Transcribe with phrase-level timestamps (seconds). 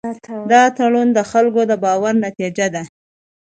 [0.51, 2.83] دا تړون د خلکو د باور نتیجه ده.